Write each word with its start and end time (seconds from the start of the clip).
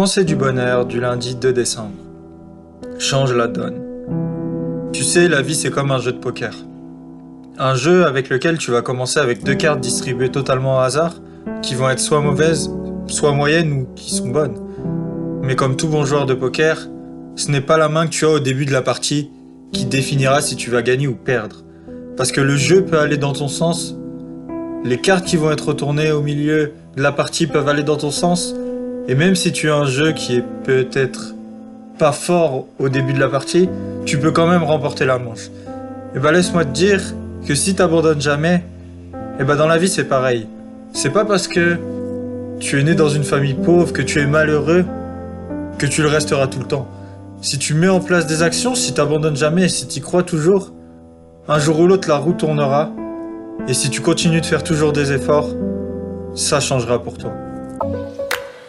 Pensée 0.00 0.22
du 0.22 0.36
bonheur 0.36 0.86
du 0.86 1.00
lundi 1.00 1.34
2 1.34 1.52
décembre. 1.52 1.96
Change 3.00 3.34
la 3.34 3.48
donne. 3.48 3.82
Tu 4.92 5.02
sais, 5.02 5.26
la 5.26 5.42
vie 5.42 5.56
c'est 5.56 5.72
comme 5.72 5.90
un 5.90 5.98
jeu 5.98 6.12
de 6.12 6.18
poker. 6.18 6.54
Un 7.58 7.74
jeu 7.74 8.06
avec 8.06 8.28
lequel 8.28 8.58
tu 8.58 8.70
vas 8.70 8.80
commencer 8.80 9.18
avec 9.18 9.42
deux 9.42 9.56
cartes 9.56 9.80
distribuées 9.80 10.28
totalement 10.30 10.76
au 10.76 10.78
hasard, 10.82 11.16
qui 11.62 11.74
vont 11.74 11.90
être 11.90 11.98
soit 11.98 12.20
mauvaises, 12.20 12.70
soit 13.08 13.32
moyennes 13.32 13.72
ou 13.72 13.88
qui 13.96 14.14
sont 14.14 14.28
bonnes. 14.28 14.60
Mais 15.42 15.56
comme 15.56 15.74
tout 15.74 15.88
bon 15.88 16.04
joueur 16.04 16.26
de 16.26 16.34
poker, 16.34 16.86
ce 17.34 17.50
n'est 17.50 17.60
pas 17.60 17.76
la 17.76 17.88
main 17.88 18.06
que 18.06 18.12
tu 18.12 18.24
as 18.24 18.30
au 18.30 18.38
début 18.38 18.66
de 18.66 18.72
la 18.72 18.82
partie 18.82 19.32
qui 19.72 19.84
définira 19.84 20.40
si 20.40 20.54
tu 20.54 20.70
vas 20.70 20.82
gagner 20.82 21.08
ou 21.08 21.16
perdre. 21.16 21.64
Parce 22.16 22.30
que 22.30 22.40
le 22.40 22.54
jeu 22.54 22.84
peut 22.84 23.00
aller 23.00 23.16
dans 23.16 23.32
ton 23.32 23.48
sens, 23.48 23.96
les 24.84 25.00
cartes 25.00 25.24
qui 25.24 25.36
vont 25.36 25.50
être 25.50 25.66
retournées 25.66 26.12
au 26.12 26.22
milieu 26.22 26.74
de 26.96 27.02
la 27.02 27.10
partie 27.10 27.48
peuvent 27.48 27.68
aller 27.68 27.82
dans 27.82 27.96
ton 27.96 28.12
sens, 28.12 28.54
et 29.08 29.14
même 29.14 29.34
si 29.34 29.52
tu 29.52 29.70
as 29.70 29.74
un 29.74 29.86
jeu 29.86 30.12
qui 30.12 30.36
est 30.36 30.44
peut-être 30.64 31.34
pas 31.98 32.12
fort 32.12 32.66
au 32.78 32.90
début 32.90 33.14
de 33.14 33.18
la 33.18 33.28
partie, 33.28 33.68
tu 34.04 34.18
peux 34.18 34.30
quand 34.30 34.46
même 34.46 34.62
remporter 34.62 35.06
la 35.06 35.18
manche. 35.18 35.48
Et 36.14 36.18
bah 36.18 36.30
laisse-moi 36.30 36.66
te 36.66 36.72
dire 36.72 37.00
que 37.46 37.54
si 37.54 37.74
t'abandonnes 37.74 38.20
jamais, 38.20 38.62
et 39.40 39.44
bah 39.44 39.56
dans 39.56 39.66
la 39.66 39.78
vie 39.78 39.88
c'est 39.88 40.04
pareil. 40.04 40.46
C'est 40.92 41.10
pas 41.10 41.24
parce 41.24 41.48
que 41.48 41.78
tu 42.60 42.78
es 42.78 42.82
né 42.82 42.94
dans 42.94 43.08
une 43.08 43.24
famille 43.24 43.54
pauvre, 43.54 43.94
que 43.94 44.02
tu 44.02 44.20
es 44.20 44.26
malheureux, 44.26 44.84
que 45.78 45.86
tu 45.86 46.02
le 46.02 46.08
resteras 46.08 46.46
tout 46.46 46.58
le 46.58 46.66
temps. 46.66 46.86
Si 47.40 47.58
tu 47.58 47.72
mets 47.72 47.88
en 47.88 48.00
place 48.00 48.26
des 48.26 48.42
actions, 48.42 48.74
si 48.74 48.92
t'abandonnes 48.92 49.36
jamais, 49.36 49.68
si 49.68 49.86
tu 49.86 50.00
crois 50.00 50.22
toujours, 50.22 50.72
un 51.48 51.58
jour 51.58 51.80
ou 51.80 51.86
l'autre 51.86 52.08
la 52.08 52.16
roue 52.16 52.32
tournera. 52.32 52.90
Et 53.68 53.74
si 53.74 53.88
tu 53.88 54.02
continues 54.02 54.40
de 54.40 54.46
faire 54.46 54.62
toujours 54.62 54.92
des 54.92 55.12
efforts, 55.12 55.48
ça 56.34 56.60
changera 56.60 57.02
pour 57.02 57.16
toi. 57.16 57.32